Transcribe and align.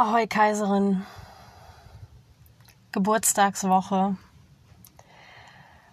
Ahoi 0.00 0.28
Kaiserin. 0.28 1.04
Geburtstagswoche. 2.92 4.16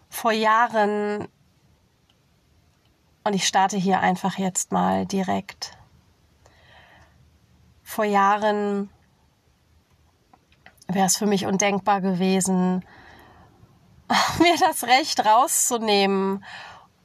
Vor 0.10 0.31
Jahren, 0.31 1.28
und 3.23 3.33
ich 3.33 3.47
starte 3.47 3.78
hier 3.78 4.02
einfach 4.02 4.38
jetzt 4.38 4.71
mal 4.71 5.07
direkt. 5.07 5.76
Vor 7.81 8.05
Jahren 8.05 8.91
wäre 10.88 11.08
es 11.08 11.18
für 11.18 11.26
mich 11.26 11.48
undenkbar 11.48 12.00
gewesen, 12.00 12.86
mir 14.38 14.56
das 14.60 14.84
Recht 14.84 15.26
rauszunehmen 15.26 16.46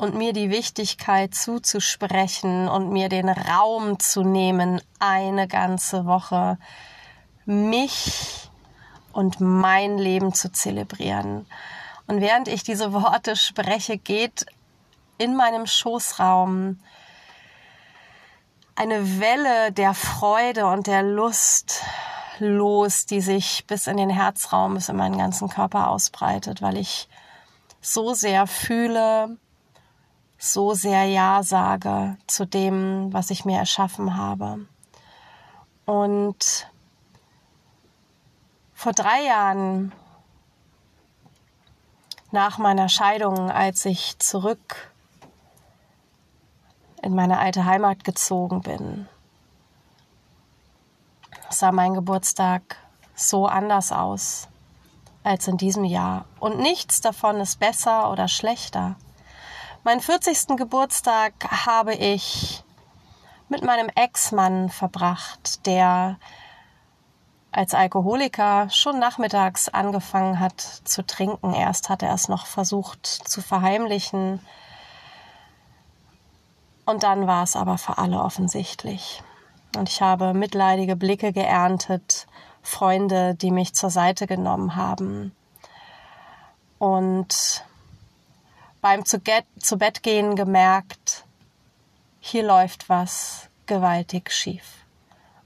und 0.00 0.14
mir 0.14 0.32
die 0.32 0.48
Wichtigkeit 0.48 1.34
zuzusprechen 1.34 2.68
und 2.68 2.88
mir 2.88 3.10
den 3.10 3.28
Raum 3.28 3.98
zu 3.98 4.22
nehmen, 4.22 4.80
eine 4.98 5.46
ganze 5.46 6.06
Woche 6.06 6.56
mich 7.44 8.48
und 9.12 9.40
mein 9.40 9.98
Leben 9.98 10.32
zu 10.32 10.50
zelebrieren. 10.50 11.44
Und 12.06 12.22
während 12.22 12.48
ich 12.48 12.62
diese 12.62 12.94
Worte 12.94 13.36
spreche, 13.36 13.98
geht 13.98 14.46
in 15.18 15.36
meinem 15.36 15.66
Schoßraum 15.66 16.78
eine 18.76 19.20
Welle 19.20 19.70
der 19.70 19.92
Freude 19.92 20.64
und 20.64 20.86
der 20.86 21.02
Lust 21.02 21.82
los, 22.38 23.04
die 23.04 23.20
sich 23.20 23.66
bis 23.66 23.86
in 23.86 23.98
den 23.98 24.08
Herzraum, 24.08 24.72
bis 24.72 24.88
in 24.88 24.96
meinen 24.96 25.18
ganzen 25.18 25.50
Körper 25.50 25.90
ausbreitet, 25.90 26.62
weil 26.62 26.78
ich 26.78 27.06
so 27.82 28.14
sehr 28.14 28.46
fühle, 28.46 29.36
so 30.42 30.72
sehr 30.72 31.04
Ja 31.04 31.42
sage 31.42 32.16
zu 32.26 32.46
dem, 32.46 33.12
was 33.12 33.30
ich 33.30 33.44
mir 33.44 33.58
erschaffen 33.58 34.16
habe. 34.16 34.66
Und 35.84 36.66
vor 38.72 38.92
drei 38.92 39.22
Jahren 39.26 39.92
nach 42.30 42.56
meiner 42.56 42.88
Scheidung, 42.88 43.50
als 43.50 43.84
ich 43.84 44.18
zurück 44.18 44.90
in 47.02 47.14
meine 47.14 47.38
alte 47.38 47.66
Heimat 47.66 48.02
gezogen 48.02 48.62
bin, 48.62 49.08
sah 51.50 51.70
mein 51.70 51.92
Geburtstag 51.92 52.76
so 53.14 53.46
anders 53.46 53.92
aus 53.92 54.48
als 55.22 55.48
in 55.48 55.58
diesem 55.58 55.84
Jahr. 55.84 56.24
Und 56.38 56.58
nichts 56.60 57.02
davon 57.02 57.40
ist 57.40 57.60
besser 57.60 58.10
oder 58.10 58.26
schlechter. 58.26 58.96
Meinen 59.82 60.02
40. 60.02 60.58
Geburtstag 60.58 61.32
habe 61.64 61.94
ich 61.94 62.62
mit 63.48 63.64
meinem 63.64 63.88
Ex-Mann 63.94 64.68
verbracht, 64.68 65.64
der 65.64 66.18
als 67.50 67.72
Alkoholiker 67.72 68.68
schon 68.68 68.98
nachmittags 68.98 69.70
angefangen 69.70 70.38
hat 70.38 70.60
zu 70.60 71.02
trinken. 71.06 71.54
Erst 71.54 71.88
hat 71.88 72.02
er 72.02 72.12
es 72.12 72.28
noch 72.28 72.44
versucht 72.44 73.06
zu 73.06 73.40
verheimlichen. 73.40 74.40
Und 76.84 77.02
dann 77.02 77.26
war 77.26 77.44
es 77.44 77.56
aber 77.56 77.78
für 77.78 77.96
alle 77.96 78.20
offensichtlich. 78.20 79.22
Und 79.78 79.88
ich 79.88 80.02
habe 80.02 80.34
mitleidige 80.34 80.94
Blicke 80.94 81.32
geerntet, 81.32 82.26
Freunde, 82.60 83.34
die 83.34 83.50
mich 83.50 83.74
zur 83.74 83.88
Seite 83.88 84.26
genommen 84.26 84.76
haben. 84.76 85.34
Und 86.78 87.64
beim 88.80 89.04
zu, 89.04 89.20
get, 89.20 89.44
zu 89.58 89.76
Bett 89.76 90.02
gehen 90.02 90.36
gemerkt, 90.36 91.24
hier 92.20 92.42
läuft 92.42 92.88
was 92.88 93.48
gewaltig 93.66 94.30
schief. 94.30 94.84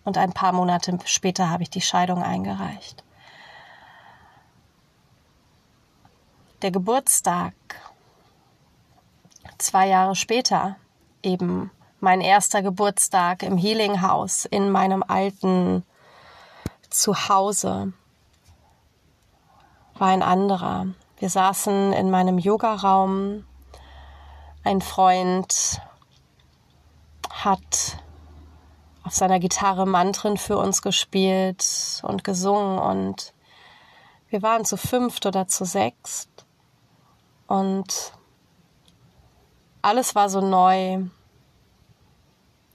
Und 0.05 0.19
ein 0.19 0.33
paar 0.33 0.53
Monate 0.53 0.99
später 1.05 1.51
habe 1.51 1.63
ich 1.63 1.71
die 1.71 1.81
Scheidung 1.81 2.23
eingereicht. 2.23 3.03
Der 6.63 6.71
Geburtstag, 6.71 7.55
zwei 9.59 9.89
Jahre 9.89 10.15
später, 10.15 10.77
eben 11.23 11.71
mein 12.01 12.21
erster 12.21 12.63
Geburtstag 12.63 13.43
im 13.43 13.57
Healing 13.57 14.03
House 14.03 14.45
in 14.45 14.71
meinem 14.71 15.03
alten 15.03 15.85
Zuhause, 16.91 17.93
war 19.95 20.09
ein 20.09 20.23
anderer. 20.23 20.87
Wir 21.17 21.31
saßen 21.31 21.93
in 21.93 22.11
meinem 22.11 22.39
Yogaraum. 22.39 23.45
Ein 24.65 24.81
Freund 24.81 25.81
hat 27.31 27.99
auf 29.05 29.15
seiner 29.15 29.39
Gitarre 29.39 29.87
Mantren 29.87 30.37
für 30.37 30.57
uns 30.57 30.83
gespielt 30.83 32.03
und 32.03 32.25
gesungen 32.25 32.79
und 32.79 33.35
wir 34.29 34.43
waren 34.43 34.65
zu 34.65 34.77
fünft 34.77 35.27
oder 35.27 35.47
zu 35.47 35.65
sechst 35.65 36.29
und 37.47 38.13
alles 39.83 40.15
war 40.15 40.31
so 40.31 40.41
neu. 40.41 41.05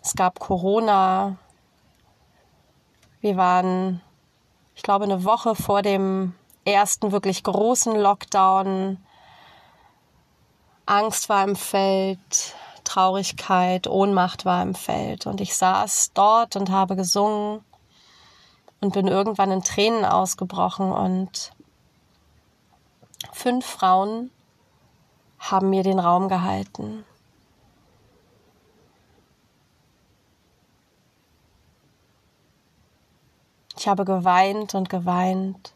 Es 0.02 0.14
gab 0.16 0.40
Corona. 0.40 1.38
Wir 3.20 3.36
waren, 3.36 4.02
ich 4.76 4.84
glaube, 4.84 5.06
eine 5.06 5.24
Woche 5.24 5.56
vor 5.56 5.82
dem 5.82 6.36
ersten 6.66 7.12
wirklich 7.12 7.44
großen 7.44 7.96
Lockdown. 7.96 8.98
Angst 10.86 11.30
war 11.30 11.44
im 11.44 11.56
Feld, 11.56 12.56
Traurigkeit, 12.84 13.88
Ohnmacht 13.88 14.46
war 14.46 14.62
im 14.62 14.76
Feld. 14.76 15.28
Und 15.28 15.42
ich 15.42 15.56
saß 15.56 16.12
dort 16.14 16.56
und 16.56 16.72
habe 16.72 16.96
gesungen 16.96 17.64
und 18.82 18.94
bin 18.94 19.08
irgendwann 19.08 19.52
in 19.52 19.64
Tränen 19.64 20.06
ausgebrochen. 20.06 20.92
Und 20.92 21.52
fünf 23.32 23.66
Frauen 23.66 24.32
haben 25.40 25.70
mir 25.70 25.84
den 25.84 26.00
Raum 26.00 26.28
gehalten. 26.28 27.06
Ich 33.78 33.88
habe 33.88 34.04
geweint 34.04 34.76
und 34.76 34.90
geweint. 34.90 35.74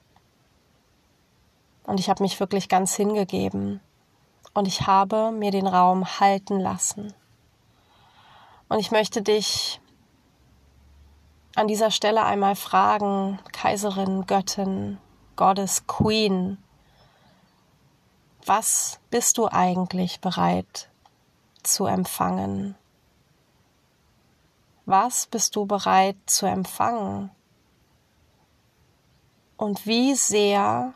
Und 1.83 1.99
ich 1.99 2.09
habe 2.09 2.23
mich 2.23 2.39
wirklich 2.39 2.69
ganz 2.69 2.95
hingegeben. 2.95 3.81
Und 4.53 4.67
ich 4.67 4.87
habe 4.87 5.31
mir 5.31 5.51
den 5.51 5.67
Raum 5.67 6.19
halten 6.19 6.59
lassen. 6.59 7.13
Und 8.69 8.79
ich 8.79 8.91
möchte 8.91 9.21
dich 9.21 9.79
an 11.55 11.67
dieser 11.67 11.91
Stelle 11.91 12.23
einmal 12.23 12.55
fragen, 12.55 13.39
Kaiserin, 13.51 14.25
Göttin, 14.25 14.97
Goddess, 15.35 15.85
Queen, 15.87 16.57
was 18.45 18.99
bist 19.09 19.37
du 19.37 19.47
eigentlich 19.47 20.19
bereit 20.19 20.89
zu 21.63 21.85
empfangen? 21.85 22.75
Was 24.85 25.27
bist 25.27 25.55
du 25.55 25.65
bereit 25.65 26.17
zu 26.25 26.45
empfangen? 26.45 27.31
Und 29.55 29.85
wie 29.85 30.13
sehr 30.15 30.93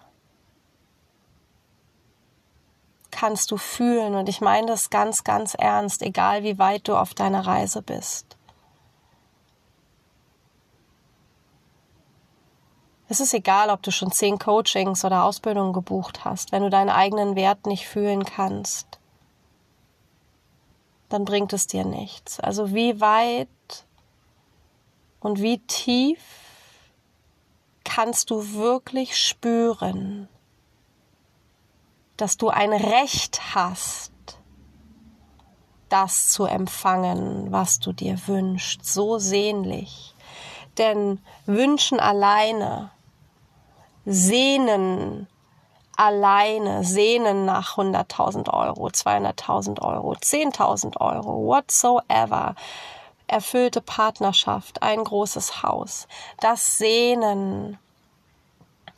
kannst 3.17 3.49
du 3.49 3.57
fühlen. 3.57 4.13
Und 4.13 4.29
ich 4.29 4.41
meine 4.41 4.67
das 4.67 4.91
ganz, 4.91 5.23
ganz 5.23 5.55
ernst, 5.55 6.03
egal 6.03 6.43
wie 6.43 6.59
weit 6.59 6.87
du 6.87 6.95
auf 6.95 7.15
deiner 7.15 7.47
Reise 7.47 7.81
bist. 7.81 8.37
Es 13.09 13.19
ist 13.19 13.33
egal, 13.33 13.69
ob 13.71 13.81
du 13.81 13.91
schon 13.91 14.11
zehn 14.11 14.37
Coachings 14.37 15.03
oder 15.03 15.23
Ausbildungen 15.23 15.73
gebucht 15.73 16.25
hast. 16.25 16.51
Wenn 16.51 16.61
du 16.61 16.69
deinen 16.69 16.89
eigenen 16.89 17.35
Wert 17.35 17.65
nicht 17.65 17.87
fühlen 17.87 18.23
kannst, 18.23 18.99
dann 21.09 21.25
bringt 21.25 21.53
es 21.53 21.65
dir 21.65 21.85
nichts. 21.85 22.39
Also 22.39 22.75
wie 22.75 23.01
weit 23.01 23.47
und 25.21 25.41
wie 25.41 25.57
tief 25.59 26.19
kannst 27.83 28.29
du 28.29 28.53
wirklich 28.53 29.17
spüren, 29.17 30.27
dass 32.17 32.37
du 32.37 32.49
ein 32.49 32.73
Recht 32.73 33.55
hast, 33.55 34.11
das 35.89 36.29
zu 36.29 36.45
empfangen, 36.45 37.51
was 37.51 37.79
du 37.79 37.93
dir 37.93 38.19
wünschst, 38.27 38.85
so 38.85 39.19
sehnlich. 39.19 40.13
Denn 40.77 41.19
wünschen 41.45 41.99
alleine, 41.99 42.91
sehnen 44.05 45.27
alleine, 45.95 46.83
sehnen 46.83 47.45
nach 47.45 47.77
100.000 47.77 48.53
Euro, 48.53 48.87
200.000 48.87 49.81
Euro, 49.81 50.13
10.000 50.13 50.97
Euro, 51.01 51.47
whatsoever, 51.47 52.55
erfüllte 53.25 53.81
Partnerschaft, 53.81 54.83
ein 54.83 55.03
großes 55.03 55.63
Haus, 55.63 56.07
das 56.39 56.77
Sehnen 56.77 57.79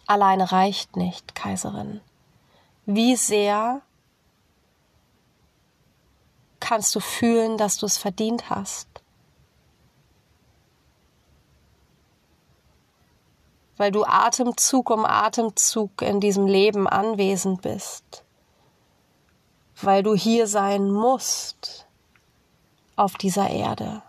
alleine 0.06 0.52
reicht 0.52 0.98
nicht, 0.98 1.36
Kaiserin. 1.36 2.02
Wie 2.92 3.16
sehr 3.16 3.84
kannst 6.60 6.96
du 6.96 7.00
fühlen, 7.00 7.56
dass 7.60 7.78
du 7.78 7.86
es 7.86 8.00
verdient 8.00 8.50
hast? 8.50 8.88
weil 13.78 13.94
du 13.94 14.04
Atemzug 14.04 14.90
um 14.90 15.06
Atemzug 15.06 16.02
in 16.02 16.20
diesem 16.20 16.48
Leben 16.48 16.86
anwesend 16.86 17.62
bist, 17.62 18.26
weil 19.82 20.04
du 20.04 20.16
hier 20.16 20.48
sein 20.48 20.92
musst 20.92 21.88
auf 22.98 23.14
dieser 23.14 23.50
Erde, 23.50 24.02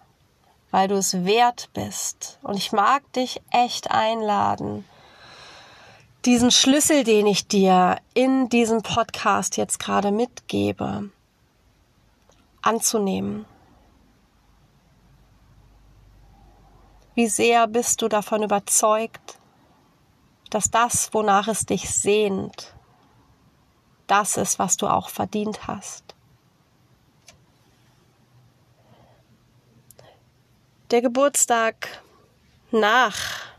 weil 0.73 0.89
du 0.89 0.97
es 0.97 1.25
wert 1.25 1.71
bist. 1.73 2.41
Und 2.43 2.57
ich 2.57 2.73
mag 2.73 3.13
dich 3.13 3.41
echt 3.53 3.93
einladen, 3.93 4.85
diesen 6.25 6.51
Schlüssel, 6.51 7.05
den 7.05 7.27
ich 7.27 7.47
dir 7.47 7.97
in 8.15 8.49
diesem 8.49 8.83
Podcast 8.83 9.57
jetzt 9.57 9.79
gerade 9.79 10.11
mitgebe, 10.11 11.11
anzunehmen. 12.63 13.47
Wie 17.15 17.27
sehr 17.27 17.67
bist 17.67 18.03
du 18.03 18.09
davon 18.09 18.43
überzeugt, 18.43 19.39
dass 20.51 20.71
das, 20.71 21.13
wonach 21.15 21.49
es 21.49 21.67
dich 21.67 21.89
sehnt, 21.91 22.75
das 24.07 24.37
ist, 24.37 24.59
was 24.59 24.77
du 24.77 24.89
auch 24.89 25.09
verdient 25.09 25.67
hast. 25.67 26.15
Der 30.91 31.03
Geburtstag 31.03 32.03
nach 32.73 33.50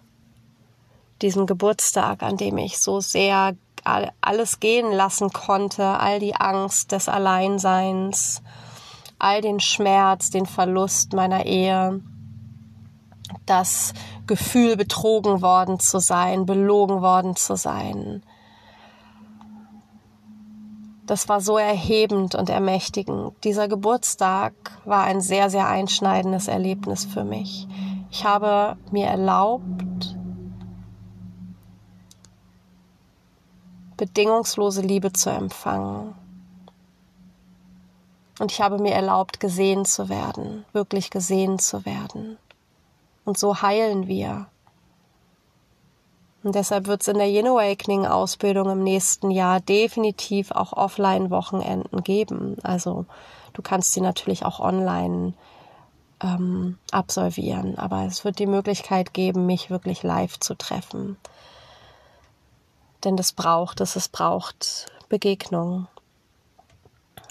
diesem 1.21 1.45
Geburtstag, 1.45 2.23
an 2.23 2.37
dem 2.37 2.57
ich 2.57 2.79
so 2.79 2.99
sehr 2.99 3.55
alles 3.83 4.59
gehen 4.59 4.91
lassen 4.91 5.33
konnte, 5.33 5.83
all 5.83 6.19
die 6.19 6.35
Angst 6.35 6.91
des 6.91 7.09
Alleinseins, 7.09 8.43
all 9.17 9.41
den 9.41 9.59
Schmerz, 9.59 10.29
den 10.29 10.45
Verlust 10.45 11.13
meiner 11.13 11.45
Ehe, 11.45 12.01
das 13.45 13.93
Gefühl, 14.27 14.77
betrogen 14.77 15.41
worden 15.41 15.79
zu 15.79 15.99
sein, 15.99 16.45
belogen 16.45 17.01
worden 17.01 17.35
zu 17.35 17.55
sein. 17.55 18.21
Das 21.07 21.27
war 21.27 21.41
so 21.41 21.57
erhebend 21.57 22.35
und 22.35 22.49
ermächtigend. 22.49 23.33
Dieser 23.43 23.67
Geburtstag 23.67 24.53
war 24.85 25.03
ein 25.03 25.21
sehr, 25.21 25.49
sehr 25.49 25.67
einschneidendes 25.67 26.47
Erlebnis 26.47 27.05
für 27.05 27.23
mich. 27.23 27.67
Ich 28.11 28.23
habe 28.25 28.77
mir 28.91 29.07
erlaubt, 29.07 30.10
bedingungslose 34.01 34.81
Liebe 34.81 35.13
zu 35.13 35.29
empfangen. 35.29 36.15
Und 38.39 38.51
ich 38.51 38.59
habe 38.59 38.79
mir 38.79 38.95
erlaubt, 38.95 39.39
gesehen 39.39 39.85
zu 39.85 40.09
werden, 40.09 40.65
wirklich 40.73 41.11
gesehen 41.11 41.59
zu 41.59 41.85
werden. 41.85 42.39
Und 43.25 43.37
so 43.37 43.61
heilen 43.61 44.07
wir. 44.07 44.47
Und 46.41 46.55
deshalb 46.55 46.87
wird 46.87 47.01
es 47.01 47.09
in 47.09 47.19
der 47.19 47.29
Yin 47.29 47.45
Awakening 47.45 48.07
Ausbildung 48.07 48.71
im 48.71 48.81
nächsten 48.83 49.29
Jahr 49.29 49.59
definitiv 49.59 50.49
auch 50.49 50.73
Offline-Wochenenden 50.73 52.03
geben. 52.03 52.57
Also 52.63 53.05
du 53.53 53.61
kannst 53.61 53.93
sie 53.93 54.01
natürlich 54.01 54.43
auch 54.43 54.59
online 54.59 55.35
ähm, 56.23 56.79
absolvieren, 56.89 57.77
aber 57.77 58.05
es 58.05 58.25
wird 58.25 58.39
die 58.39 58.47
Möglichkeit 58.47 59.13
geben, 59.13 59.45
mich 59.45 59.69
wirklich 59.69 60.01
live 60.01 60.39
zu 60.39 60.55
treffen. 60.55 61.17
Denn 63.03 63.17
das 63.17 63.33
braucht 63.33 63.81
es, 63.81 63.95
es 63.95 64.07
braucht 64.07 64.85
Begegnung. 65.09 65.87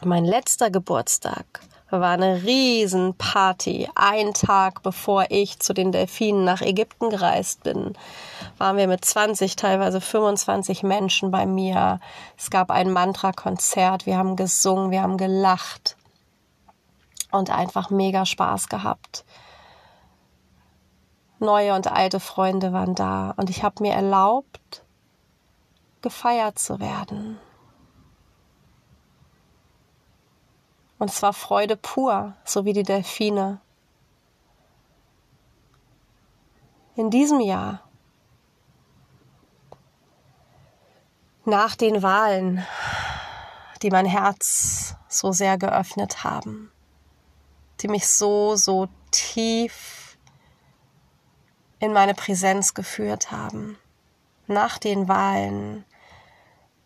Mein 0.05 0.25
letzter 0.25 0.70
Geburtstag 0.70 1.61
war 1.90 2.12
eine 2.12 2.43
Riesenparty. 2.43 3.88
Ein 3.94 4.32
Tag 4.32 4.82
bevor 4.82 5.26
ich 5.31 5.58
zu 5.58 5.72
den 5.72 5.93
Delfinen 5.93 6.44
nach 6.44 6.61
Ägypten 6.61 7.11
gereist 7.11 7.62
bin, 7.62 7.94
waren 8.58 8.76
wir 8.76 8.87
mit 8.87 9.05
20, 9.05 9.56
teilweise 9.56 10.00
25 10.00 10.82
Menschen 10.82 11.31
bei 11.31 11.46
mir. 11.46 12.00
Es 12.37 12.50
gab 12.50 12.70
ein 12.70 12.90
Mantra-Konzert. 12.90 14.06
Wir 14.06 14.16
haben 14.16 14.37
gesungen, 14.37 14.90
wir 14.90 15.02
haben 15.02 15.16
gelacht 15.16 15.96
und 17.31 17.50
einfach 17.50 17.90
mega 17.90 18.26
Spaß 18.26 18.69
gehabt. 18.69 19.25
Neue 21.38 21.75
und 21.75 21.90
alte 21.90 22.20
Freunde 22.20 22.73
waren 22.73 22.94
da 22.94 23.32
und 23.37 23.49
ich 23.50 23.62
habe 23.62 23.82
mir 23.82 23.94
erlaubt, 23.94 24.84
gefeiert 26.02 26.58
zu 26.58 26.81
werden. 26.81 27.38
Und 30.99 31.11
es 31.11 31.23
war 31.23 31.32
Freude 31.32 31.76
pur, 31.76 32.35
so 32.44 32.67
wie 32.67 32.75
die 32.75 32.82
Delfine. 32.82 33.61
In 36.94 37.08
diesem 37.08 37.41
Jahr, 37.41 37.81
nach 41.47 41.75
den 41.75 42.02
Wahlen, 42.02 42.67
die 43.81 43.91
mein 43.91 44.05
Herz 44.05 44.94
so 45.08 45.32
sehr 45.32 45.56
geöffnet 45.56 46.23
haben, 46.23 46.70
die 47.81 47.88
mich 47.88 48.06
so, 48.06 48.56
so 48.56 48.88
tief 49.11 50.19
in 51.79 51.94
meine 51.94 52.12
Präsenz 52.14 52.75
geführt 52.75 53.31
haben, 53.31 53.79
nach 54.47 54.76
den 54.76 55.08
Wahlen 55.08 55.87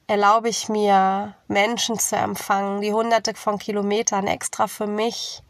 erlaube 0.07 0.49
ich 0.49 0.69
mir, 0.69 1.35
Menschen 1.49 1.99
zu 1.99 2.17
empfangen, 2.17 2.81
die 2.81 2.93
hunderte 2.93 3.35
von 3.35 3.59
Kilometern 3.59 4.27
extra 4.27 4.67
für 4.67 4.87
mich 4.87 5.43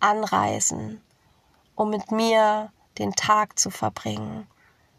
anreisen, 0.00 1.00
um 1.74 1.90
mit 1.90 2.10
mir 2.10 2.72
den 2.98 3.12
Tag 3.12 3.58
zu 3.58 3.70
verbringen. 3.70 4.46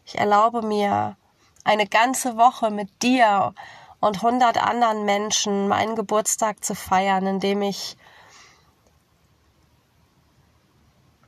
Ich 0.04 0.18
erlaube 0.18 0.62
mir, 0.62 1.16
eine 1.64 1.86
ganze 1.86 2.38
Woche 2.38 2.70
mit 2.70 3.02
dir 3.02 3.54
und 4.00 4.22
hundert 4.22 4.56
anderen 4.56 5.04
Menschen 5.04 5.68
meinen 5.68 5.96
Geburtstag 5.96 6.64
zu 6.64 6.74
feiern, 6.74 7.26
indem 7.26 7.60
ich 7.62 7.96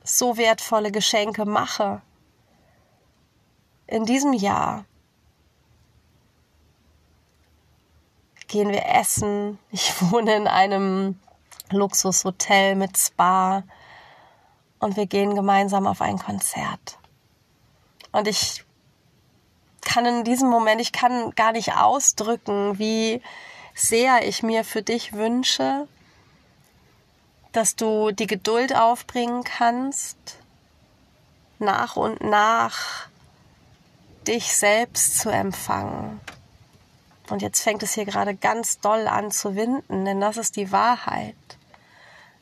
so 0.02 0.38
wertvolle 0.38 0.92
Geschenke 0.92 1.44
mache. 1.44 2.00
In 3.86 4.06
diesem 4.06 4.32
Jahr 4.32 4.84
gehen 8.50 8.70
wir 8.70 8.84
essen. 8.86 9.58
Ich 9.70 9.94
wohne 10.10 10.34
in 10.34 10.46
einem 10.46 11.18
Luxushotel 11.70 12.74
mit 12.74 12.98
Spa 12.98 13.62
und 14.80 14.96
wir 14.96 15.06
gehen 15.06 15.34
gemeinsam 15.34 15.86
auf 15.86 16.00
ein 16.00 16.18
Konzert. 16.18 16.98
Und 18.12 18.26
ich 18.26 18.64
kann 19.82 20.04
in 20.04 20.24
diesem 20.24 20.50
Moment, 20.50 20.80
ich 20.80 20.92
kann 20.92 21.30
gar 21.36 21.52
nicht 21.52 21.74
ausdrücken, 21.74 22.78
wie 22.78 23.22
sehr 23.74 24.26
ich 24.26 24.42
mir 24.42 24.64
für 24.64 24.82
dich 24.82 25.12
wünsche, 25.12 25.86
dass 27.52 27.76
du 27.76 28.10
die 28.10 28.26
Geduld 28.26 28.74
aufbringen 28.74 29.44
kannst, 29.44 30.16
nach 31.58 31.96
und 31.96 32.20
nach 32.20 33.08
dich 34.26 34.56
selbst 34.56 35.18
zu 35.18 35.30
empfangen 35.30 36.20
und 37.30 37.42
jetzt 37.42 37.62
fängt 37.62 37.82
es 37.82 37.94
hier 37.94 38.04
gerade 38.04 38.34
ganz 38.34 38.80
doll 38.80 39.06
an 39.06 39.30
zu 39.30 39.56
winden, 39.56 40.04
denn 40.04 40.20
das 40.20 40.36
ist 40.36 40.56
die 40.56 40.72
Wahrheit, 40.72 41.34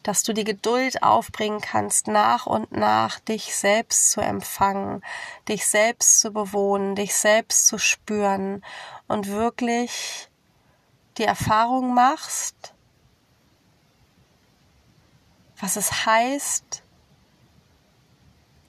dass 0.02 0.22
du 0.22 0.32
die 0.32 0.44
Geduld 0.44 1.02
aufbringen 1.02 1.60
kannst, 1.60 2.06
nach 2.06 2.46
und 2.46 2.72
nach 2.72 3.20
dich 3.20 3.54
selbst 3.54 4.10
zu 4.10 4.20
empfangen, 4.20 5.02
dich 5.48 5.66
selbst 5.66 6.20
zu 6.20 6.32
bewohnen, 6.32 6.94
dich 6.94 7.14
selbst 7.14 7.66
zu 7.66 7.78
spüren 7.78 8.64
und 9.06 9.26
wirklich 9.26 10.28
die 11.18 11.24
Erfahrung 11.24 11.94
machst, 11.94 12.72
was 15.60 15.76
es 15.76 16.06
heißt, 16.06 16.82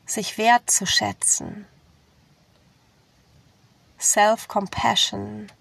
sich 0.06 0.38
wertzuschätzen. 0.38 1.68
Self-Compassion, 4.00 5.52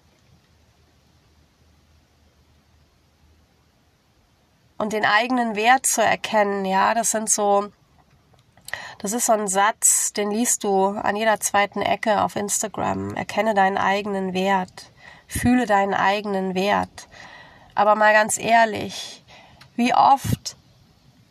und 4.79 4.93
den 4.93 5.05
eigenen 5.05 5.55
Wert 5.55 5.85
zu 5.85 6.01
erkennen, 6.01 6.65
ja, 6.65 6.95
das 6.95 7.11
sind 7.11 7.29
so, 7.29 7.71
das 8.97 9.11
ist 9.11 9.27
so 9.27 9.33
ein 9.33 9.47
Satz, 9.47 10.13
den 10.13 10.31
liest 10.31 10.63
du 10.63 10.87
an 10.87 11.15
jeder 11.15 11.39
zweiten 11.39 11.81
Ecke 11.81 12.23
auf 12.23 12.35
Instagram. 12.35 13.13
Erkenne 13.15 13.53
deinen 13.53 13.77
eigenen 13.77 14.33
Wert, 14.33 14.91
fühle 15.27 15.65
deinen 15.65 15.93
eigenen 15.93 16.55
Wert. 16.55 17.07
Aber 17.75 17.95
mal 17.95 18.13
ganz 18.13 18.39
ehrlich, 18.39 19.23
wie 19.75 19.93
oft 19.93 20.55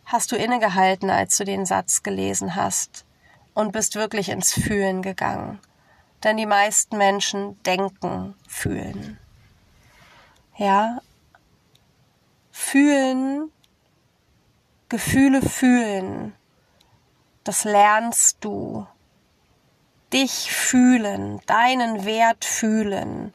hast 0.04 0.30
du 0.30 0.36
innegehalten, 0.36 1.10
als 1.10 1.36
du 1.38 1.44
den 1.44 1.66
Satz 1.66 2.02
gelesen 2.02 2.54
hast 2.54 3.06
und 3.54 3.72
bist 3.72 3.94
wirklich 3.94 4.28
ins 4.28 4.52
Fühlen 4.52 5.00
gegangen? 5.02 5.58
Denn 6.22 6.36
die 6.36 6.46
meisten 6.46 6.98
Menschen 6.98 7.62
denken, 7.62 8.34
fühlen. 8.46 9.18
Ja, 10.56 10.98
Fühlen, 12.60 13.52
Gefühle 14.88 15.42
fühlen, 15.42 16.34
das 17.44 17.64
lernst 17.64 18.38
du. 18.40 18.86
dich 20.12 20.52
fühlen, 20.52 21.40
deinen 21.46 22.04
Wert 22.04 22.44
fühlen, 22.44 23.32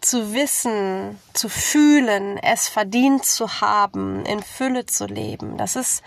zu 0.00 0.34
wissen, 0.34 1.20
zu 1.32 1.48
fühlen, 1.48 2.38
es 2.38 2.68
verdient 2.68 3.24
zu 3.24 3.60
haben, 3.60 4.24
in 4.24 4.42
Fülle 4.42 4.86
zu 4.86 5.06
leben. 5.06 5.56
Das 5.56 5.76
ist 5.76 6.02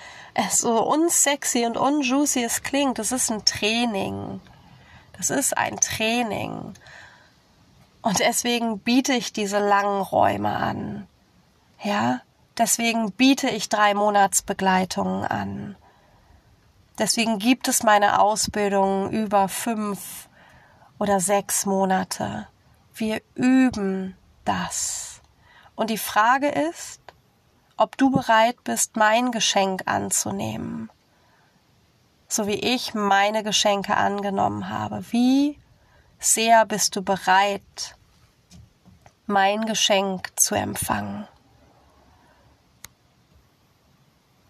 so 0.51 0.81
unsexy 0.83 1.65
und 1.65 1.77
unjuicy 1.77 2.43
es 2.43 2.63
klingt. 2.63 2.97
Das 2.97 3.11
ist 3.11 3.29
ein 3.31 3.43
Training. 3.45 4.41
Das 5.17 5.29
ist 5.29 5.57
ein 5.57 5.79
Training. 5.79 6.73
Und 8.05 8.19
deswegen 8.19 8.77
biete 8.77 9.13
ich 9.13 9.33
diese 9.33 9.57
langen 9.57 9.99
Räume 9.99 10.55
an. 10.55 11.07
Ja, 11.81 12.21
deswegen 12.55 13.11
biete 13.11 13.49
ich 13.49 13.67
drei 13.67 13.95
Monatsbegleitungen 13.95 15.25
an. 15.25 15.75
Deswegen 16.99 17.39
gibt 17.39 17.67
es 17.67 17.81
meine 17.81 18.21
Ausbildung 18.21 19.09
über 19.09 19.47
fünf 19.47 20.29
oder 20.99 21.19
sechs 21.19 21.65
Monate. 21.65 22.47
Wir 22.93 23.23
üben 23.33 24.15
das. 24.43 25.21
Und 25.73 25.89
die 25.89 25.97
Frage 25.97 26.49
ist, 26.49 27.01
ob 27.75 27.97
du 27.97 28.11
bereit 28.11 28.63
bist, 28.63 28.97
mein 28.97 29.31
Geschenk 29.31 29.81
anzunehmen, 29.87 30.91
so 32.27 32.45
wie 32.45 32.59
ich 32.59 32.93
meine 32.93 33.41
Geschenke 33.41 33.97
angenommen 33.97 34.69
habe. 34.69 35.03
Wie 35.09 35.57
sehr 36.19 36.65
bist 36.65 36.95
du 36.95 37.01
bereit, 37.01 37.94
mein 39.27 39.65
Geschenk 39.65 40.31
zu 40.39 40.55
empfangen 40.55 41.27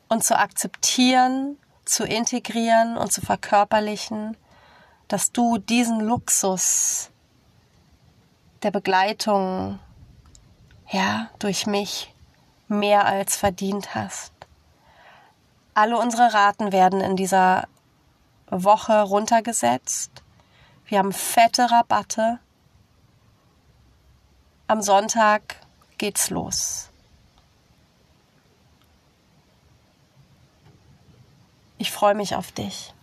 und 0.10 0.24
zu 0.24 0.38
akzeptieren, 0.38 1.58
zu 1.86 2.04
integrieren 2.06 2.98
und 2.98 3.12
zu 3.12 3.22
verkörperlichen, 3.22 4.38
dass 5.08 5.32
du 5.32 5.58
diesen 5.58 6.00
Luxus 6.00 7.12
der 8.64 8.72
Begleitung, 8.72 9.80
ja, 10.90 11.30
durch 11.40 11.68
mich 11.68 12.14
mehr 12.68 13.06
als 13.06 13.36
verdient 13.36 13.94
hast. 13.94 14.34
Alle 15.74 15.98
unsere 15.98 16.34
Raten 16.34 16.72
werden 16.72 17.02
in 17.02 17.16
dieser 17.16 17.68
Woche 18.50 19.02
runtergesetzt. 19.02 20.24
Wir 20.86 21.00
haben 21.00 21.12
fette 21.12 21.70
Rabatte. 21.70 22.40
Am 24.68 24.82
Sonntag 24.82 25.58
geht's 26.00 26.32
los. 26.32 26.90
Ich 31.78 31.92
freue 31.92 32.16
mich 32.16 32.36
auf 32.36 32.52
dich. 32.52 32.94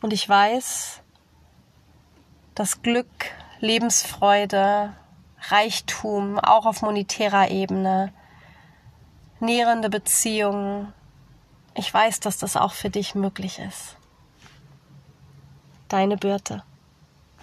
Und 0.00 0.14
ich 0.14 0.26
weiß, 0.26 1.00
dass 2.54 2.80
Glück, 2.80 3.06
Lebensfreude, 3.60 4.94
Reichtum, 5.48 6.38
auch 6.38 6.64
auf 6.64 6.80
monetärer 6.80 7.50
Ebene, 7.50 8.14
nährende 9.40 9.90
Beziehungen, 9.90 10.94
ich 11.74 11.92
weiß, 11.92 12.20
dass 12.20 12.38
das 12.38 12.56
auch 12.56 12.72
für 12.72 12.88
dich 12.88 13.14
möglich 13.14 13.58
ist. 13.58 13.96
Deine 15.88 16.16
Birte. 16.16 16.62